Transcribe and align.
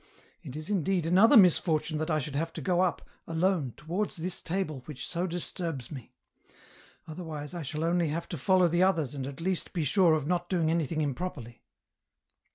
It 0.41 0.55
is 0.55 0.71
indeed 0.71 1.05
another 1.05 1.37
misfortune 1.37 1.99
that 1.99 2.09
I 2.09 2.17
should 2.17 2.35
have 2.35 2.51
to 2.53 2.59
go 2.61 2.81
up, 2.81 3.07
alone, 3.27 3.75
to 3.77 3.85
wards 3.85 4.15
this 4.15 4.41
Table 4.41 4.81
which 4.85 5.07
so 5.07 5.27
disturbs 5.27 5.91
me; 5.91 6.15
otherwise 7.07 7.53
I 7.53 7.61
shall 7.61 7.83
only 7.83 8.07
have 8.07 8.27
to 8.29 8.37
follow 8.39 8.67
the 8.67 8.81
others 8.81 9.13
and 9.13 9.27
at 9.27 9.41
least 9.41 9.73
be 9.73 9.83
sure 9.83 10.13
of 10.15 10.25
not 10.25 10.49
doing 10.49 10.71
anything 10.71 11.01
improperly." 11.01 11.61